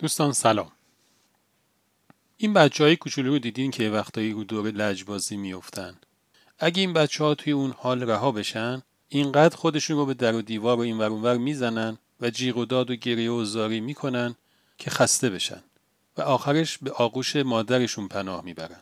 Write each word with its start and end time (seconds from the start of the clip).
دوستان 0.00 0.32
سلام. 0.32 0.72
این 2.36 2.52
بچه 2.52 2.84
های 2.84 2.96
کوچولو 2.96 3.32
رو 3.32 3.38
دیدین 3.38 3.70
که 3.70 3.90
وقتایی 3.90 4.32
رو 4.32 4.44
دور 4.44 4.70
لجبازی 4.70 5.36
میفتن 5.36 5.96
اگه 6.58 6.80
این 6.80 6.92
بچه 6.92 7.24
ها 7.24 7.34
توی 7.34 7.52
اون 7.52 7.74
حال 7.78 8.02
رها 8.02 8.32
بشن 8.32 8.82
اینقدر 9.08 9.56
خودشون 9.56 9.96
رو 9.96 10.06
به 10.06 10.14
در 10.14 10.34
و 10.34 10.42
دیوار 10.42 10.76
و 10.76 10.80
این 10.80 10.98
ور 10.98 11.36
می‌زنن 11.36 11.98
و 12.20 12.30
جیغ 12.30 12.56
و 12.56 12.64
داد 12.64 12.90
و 12.90 12.96
گریه 12.96 13.30
و 13.30 13.44
زاری 13.44 13.80
می‌کنن 13.80 14.34
که 14.78 14.90
خسته 14.90 15.30
بشن 15.30 15.62
و 16.16 16.22
آخرش 16.22 16.78
به 16.78 16.90
آغوش 16.90 17.36
مادرشون 17.36 18.08
پناه 18.08 18.44
می‌برن. 18.44 18.80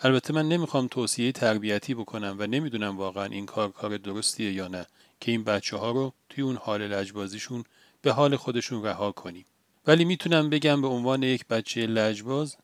البته 0.00 0.34
من 0.34 0.48
نمی‌خوام 0.48 0.88
توصیه 0.88 1.32
تربیتی 1.32 1.94
بکنم 1.94 2.36
و 2.38 2.46
نمی‌دونم 2.46 2.98
واقعا 2.98 3.24
این 3.24 3.46
کار 3.46 3.70
کار 3.70 3.96
درستیه 3.96 4.52
یا 4.52 4.68
نه 4.68 4.86
که 5.20 5.30
این 5.30 5.44
بچه 5.44 5.76
ها 5.76 5.90
رو 5.90 6.12
توی 6.28 6.44
اون 6.44 6.56
حال 6.56 6.82
لجبازیشون 6.82 7.64
به 8.02 8.12
حال 8.12 8.36
خودشون 8.36 8.82
رها 8.82 9.12
کنیم. 9.12 9.44
ولی 9.86 10.04
می‌تونم 10.04 10.50
بگم 10.50 10.82
به 10.82 10.88
عنوان 10.88 11.22
یک 11.22 11.46
بچه 11.46 11.86
لجباز 11.86 12.56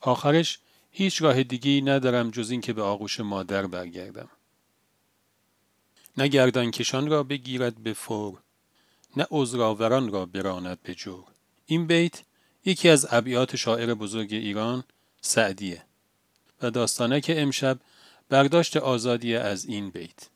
آخرش 0.00 0.58
هیچ 0.90 1.22
راه 1.22 1.42
دیگی 1.42 1.82
ندارم 1.82 2.30
جز 2.30 2.50
این 2.50 2.60
که 2.60 2.72
به 2.72 2.82
آغوش 2.82 3.20
مادر 3.20 3.66
برگردم. 3.66 4.28
نه 6.16 6.28
گردن 6.28 6.70
کشان 6.70 7.10
را 7.10 7.22
بگیرد 7.22 7.82
به 7.82 7.92
فور 7.92 8.38
نه 9.16 9.26
عذرآوران 9.30 10.12
را 10.12 10.26
براند 10.26 10.82
به 10.82 10.94
جور. 10.94 11.24
این 11.66 11.86
بیت 11.86 12.22
یکی 12.64 12.88
از 12.88 13.06
ابیات 13.10 13.56
شاعر 13.56 13.94
بزرگ 13.94 14.32
ایران 14.32 14.84
سعدیه 15.20 15.84
و 16.62 16.70
داستانه 16.70 17.20
که 17.20 17.42
امشب 17.42 17.78
برداشت 18.28 18.76
آزادی 18.76 19.36
از 19.36 19.64
این 19.64 19.90
بیت. 19.90 20.28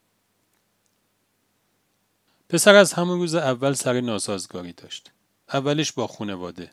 پسر 2.48 2.74
از 2.74 2.92
همون 2.92 3.18
روز 3.18 3.34
اول 3.34 3.72
سر 3.72 4.00
ناسازگاری 4.00 4.72
داشت. 4.72 5.10
اولش 5.52 5.92
با 5.92 6.06
خونواده 6.06 6.70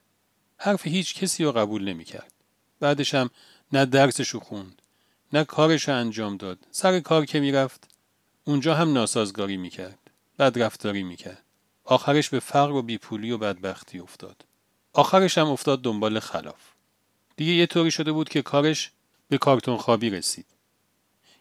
حرف 0.58 0.88
هیچ 0.88 1.16
کسی 1.16 1.44
رو 1.44 1.52
قبول 1.52 1.84
نمی‌کرد. 1.84 2.32
بعدش 2.80 3.16
هم 3.16 3.30
نه 3.74 3.86
درسشو 3.86 4.40
خوند 4.40 4.82
نه 5.34 5.44
کارش 5.44 5.90
انجام 5.90 6.38
داد. 6.38 6.60
سر 6.72 7.00
کار 7.00 7.26
که 7.26 7.40
می‌رفت 7.40 7.88
اونجا 8.44 8.76
هم 8.76 8.94
ناسازگاری 8.94 9.58
می‌کرد 9.58 10.00
بد 10.40 10.60
رفتاری 10.60 11.04
می‌کرد. 11.04 11.44
آخرش 11.84 12.30
به 12.30 12.40
فقر 12.40 12.72
و 12.72 12.82
بیپولی 12.82 13.32
و 13.32 13.38
بدبختی 13.38 14.00
افتاد. 14.00 14.46
آخرش 14.94 15.38
هم 15.38 15.48
افتاد 15.48 15.82
دنبال 15.82 16.20
خلاف. 16.20 16.62
دیگه 17.36 17.52
یه 17.52 17.66
طوری 17.66 17.92
شده 17.92 18.12
بود 18.12 18.30
که 18.30 18.42
کارش 18.42 18.92
به 19.30 19.38
کارتون 19.38 19.78
خوابی 19.78 20.10
رسید. 20.10 20.46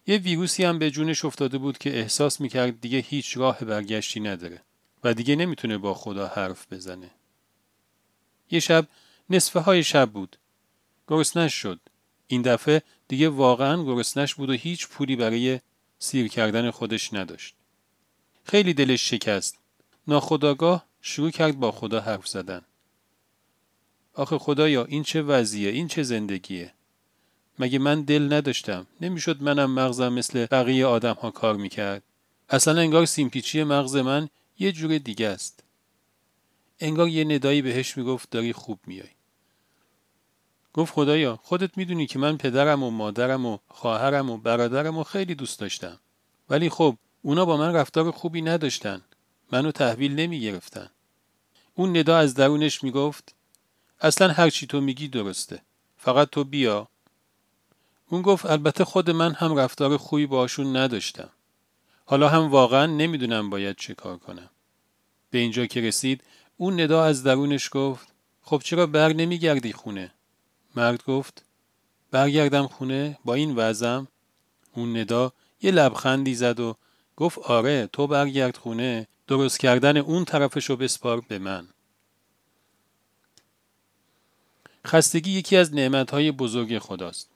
یه 0.07 0.17
ویروسی 0.19 0.65
هم 0.65 0.79
به 0.79 0.91
جونش 0.91 1.25
افتاده 1.25 1.59
بود 1.59 1.79
که 1.79 1.99
احساس 1.99 2.41
می‌کرد 2.41 2.81
دیگه 2.81 2.99
هیچ 2.99 3.37
راه 3.37 3.65
برگشتی 3.65 4.21
نداره 4.21 4.63
و 5.05 5.15
دیگه 5.15 5.37
نمی‌تونه 5.37 5.79
با 5.79 5.95
خدا 5.95 6.27
حرف 6.27 6.73
بزنه. 6.73 7.11
یه 8.53 8.61
شب 8.61 8.87
نصفه 9.31 9.61
های 9.61 9.85
شب 9.85 10.11
بود. 10.11 10.37
گرسنش 11.09 11.55
شد. 11.55 11.81
این 12.27 12.43
دفعه 12.43 12.83
دیگه 13.09 13.29
واقعا 13.29 13.83
گرسنش 13.83 14.35
بود 14.35 14.51
و 14.51 14.53
هیچ 14.53 14.89
پولی 14.89 15.17
برای 15.17 15.61
سیر 15.99 16.29
کردن 16.29 16.71
خودش 16.71 17.15
نداشت. 17.15 17.55
خیلی 18.45 18.75
دلش 18.75 19.11
شکست. 19.11 19.59
ناخداگاه 20.09 20.87
شروع 21.01 21.31
کرد 21.31 21.61
با 21.61 21.73
خدا 21.73 22.01
حرف 22.01 22.29
زدن. 22.29 22.63
آخه 24.15 24.39
خدایا 24.39 24.85
این 24.85 25.03
چه 25.03 25.23
وضعیه 25.23 25.71
این 25.71 25.89
چه 25.89 26.03
زندگیه 26.03 26.73
مگه 27.59 27.79
من 27.79 28.03
دل 28.03 28.33
نداشتم 28.33 28.87
نمی‌شد 29.01 29.43
منم 29.43 29.71
مغزم 29.71 30.13
مثل 30.13 30.47
بقیه 30.47 30.87
آدم 30.87 31.15
ها 31.15 31.31
کار 31.31 31.57
می‌کرد 31.57 32.03
اصلا 32.49 32.81
انگار 32.81 33.07
سیمپیچی 33.07 33.65
مغز 33.65 33.97
من 33.97 34.29
یه 34.59 34.73
جور 34.73 34.99
دیگه 34.99 35.29
است 35.29 35.62
انگار 36.83 37.09
یه 37.09 37.25
ندایی 37.25 37.63
بهش 37.63 37.97
می‌گفت 37.97 38.31
داری 38.31 38.53
خوب 38.53 38.81
میای. 38.87 39.09
گفت 40.73 40.95
خدایا 40.95 41.39
خودت 41.43 41.79
می‌دونی 41.79 42.07
که 42.07 42.19
من 42.19 42.37
پدرم 42.37 42.83
و 42.83 42.91
مادرم 42.91 43.47
و 43.47 43.59
خواهرم 43.69 44.31
و 44.31 44.37
برادرم 44.37 44.99
و 44.99 45.05
خیلی 45.05 45.35
دوست 45.35 45.61
داشتم. 45.61 45.99
ولی 46.51 46.71
خب 46.71 46.97
اونا 47.23 47.45
با 47.45 47.57
من 47.57 47.73
رفتار 47.75 48.11
خوبی 48.11 48.43
نداشتن. 48.43 49.03
منو 49.53 49.73
تحویل 49.73 50.15
نمی 50.15 50.41
گرفتن. 50.41 50.91
اون 51.75 51.97
ندا 51.97 52.19
از 52.19 52.35
درونش 52.35 52.85
می‌گفت 52.85 53.35
اصلا 54.01 54.29
هر 54.29 54.51
چی 54.51 54.67
تو 54.67 54.81
میگی 54.81 55.09
درسته. 55.09 55.63
فقط 55.97 56.31
تو 56.31 56.45
بیا. 56.45 56.89
اون 58.09 58.23
گفت 58.23 58.47
البته 58.47 58.85
خود 58.85 59.11
من 59.11 59.33
هم 59.33 59.57
رفتار 59.57 59.97
خوبی 59.97 60.27
باشون 60.27 60.77
نداشتم. 60.77 61.31
حالا 62.05 62.29
هم 62.29 62.51
واقعا 62.51 62.87
نمی‌دونم 62.87 63.51
باید 63.51 63.77
چه 63.77 63.95
کار 63.95 64.19
کنم. 64.19 64.51
به 65.31 65.39
اینجا 65.39 65.67
که 65.67 65.81
رسید 65.81 66.25
اون 66.63 66.81
ندا 66.81 67.05
از 67.05 67.23
درونش 67.23 67.69
گفت 67.73 68.09
خب 68.43 68.63
چرا 68.65 68.87
بر 68.87 69.13
نمیگردی 69.13 69.73
خونه؟ 69.73 70.13
مرد 70.77 71.05
گفت 71.05 71.45
برگردم 72.11 72.67
خونه 72.67 73.19
با 73.25 73.35
این 73.35 73.57
وضعم. 73.57 74.09
اون 74.73 74.97
ندا 74.97 75.33
یه 75.63 75.71
لبخندی 75.71 76.35
زد 76.35 76.61
و 76.61 76.77
گفت 77.17 77.39
آره 77.39 77.87
تو 77.93 78.07
برگرد 78.07 78.57
خونه 78.57 79.07
درست 79.27 79.61
کردن 79.61 79.97
اون 79.97 80.25
طرفشو 80.25 80.77
بسپار 80.77 81.21
به 81.21 81.39
من. 81.39 81.69
خستگی 84.87 85.31
یکی 85.31 85.57
از 85.57 85.75
نعمتهای 85.75 86.33
بزرگ 86.33 86.79
خداست. 86.79 87.31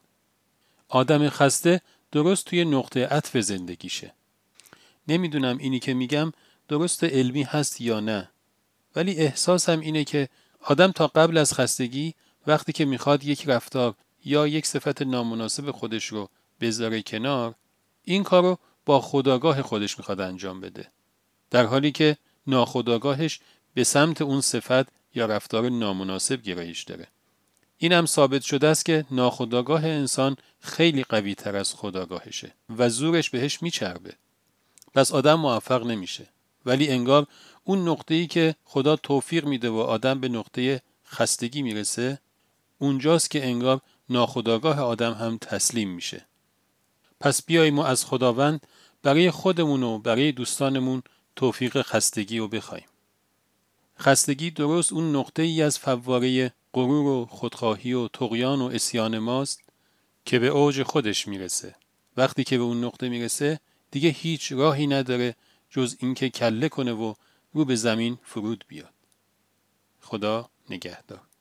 آدم 0.89 1.29
خسته 1.29 1.81
درست 2.13 2.45
توی 2.45 2.65
نقطه 2.65 3.07
عطف 3.07 3.37
زندگیشه. 3.37 4.13
نمی‌دونم 5.09 5.59
اینی 5.59 5.79
که 5.79 5.95
میگم 5.95 6.33
درست 6.69 7.05
علمی 7.05 7.43
هست 7.43 7.81
یا 7.81 8.01
نه. 8.01 8.29
ولی 8.97 9.15
احساسم 9.17 9.81
اینه 9.81 10.05
که 10.05 10.29
آدم 10.61 10.93
تا 10.93 11.07
قبل 11.07 11.39
از 11.39 11.55
خستگی 11.55 12.15
وقتی 12.47 12.73
که 12.73 12.85
می‌خواد 12.85 13.25
یک 13.25 13.49
رفتار 13.49 13.95
یا 14.25 14.47
یک 14.47 14.67
صفت 14.67 15.03
نامناسب 15.03 15.71
خودش 15.71 16.07
رو 16.07 16.29
بذاره 16.61 17.03
کنار 17.03 17.55
این 18.05 18.23
کار 18.23 18.43
رو 18.43 18.59
با 18.87 19.01
خداگاه 19.01 19.63
خودش 19.63 19.99
می‌خواد 19.99 20.21
انجام 20.21 20.61
بده. 20.61 20.91
در 21.51 21.67
حالی 21.67 21.93
که 21.93 22.17
ناخداگاهش 22.47 23.41
به 23.75 23.85
سمت 23.85 24.23
اون 24.23 24.41
صفت 24.41 24.89
یا 25.15 25.27
رفتار 25.27 25.69
نامناسب 25.69 26.43
گرایش 26.43 26.83
داره. 26.83 27.07
این 27.79 27.93
هم 27.93 28.07
ثابت 28.07 28.43
شده 28.43 28.69
است 28.69 28.85
که 28.85 29.05
ناخداگاه 29.11 29.85
انسان 29.85 30.37
خیلی 30.61 31.05
قوی 31.05 31.35
تر 31.35 31.57
از 31.57 31.75
خداگاهشه 31.75 32.55
و 32.79 32.89
زورش 32.89 33.31
بهش 33.31 33.63
میچربه. 33.63 34.13
پس 34.95 35.13
آدم 35.13 35.35
موفق 35.35 35.87
نمیشه. 35.87 36.29
ولی 36.67 36.89
انگار 36.89 37.27
اون 37.65 37.89
نقطه 37.89 38.15
ای 38.15 38.27
که 38.27 38.55
خدا 38.65 38.97
توفیق 38.97 39.45
میده 39.45 39.71
و 39.71 39.77
آدم 39.77 40.21
به 40.21 40.29
نقطه 40.29 40.83
خستگی 41.07 41.63
می‌رسه 41.63 42.19
اونجاست 42.79 43.31
که 43.31 43.47
انگار 43.47 43.81
ناخداگاه 44.09 44.81
آدم 44.81 45.13
هم 45.13 45.39
تسلیم 45.39 45.91
میشه. 45.91 46.27
پس 47.21 47.45
بیاییم 47.47 47.75
ما 47.75 47.87
از 47.87 48.05
خداوند 48.05 48.67
برای 49.03 49.31
خودمون 49.31 49.83
و 49.83 49.99
برای 49.99 50.33
دوستانمون 50.33 51.03
توفیق 51.37 51.83
خستگی 51.83 52.39
رو 52.39 52.49
بخوایم. 52.49 52.87
خستگی 53.99 54.51
درست 54.51 54.93
اون 54.93 55.17
نقطه 55.17 55.43
ای 55.43 55.63
از 55.63 55.79
فواره 55.79 56.53
غرور 56.73 57.07
و 57.07 57.27
خودخواهی 57.27 57.93
و 57.93 58.09
تقیان 58.09 58.61
و 58.61 58.65
اسیان 58.65 59.19
ماست 59.19 59.61
که 60.25 60.39
به 60.39 60.47
اوج 60.47 60.83
خودش 60.83 61.29
می‌رسه. 61.29 61.75
وقتی 62.17 62.45
که 62.45 62.59
به 62.59 62.65
اون 62.65 62.85
نقطه 62.85 63.09
می‌رسه 63.09 63.61
دیگه 63.91 64.09
هیچ 64.09 64.53
راهی 64.53 64.87
نداره 64.87 65.35
جز 65.77 65.97
اینکه 65.99 66.31
کله 66.31 66.69
کنه 66.69 66.93
و 66.93 67.15
رو 67.53 67.65
به 67.65 67.77
زمین 67.77 68.19
فرود 68.23 68.65
بیاد. 68.69 68.95
خدا 70.01 70.51
نگهدار. 70.71 71.27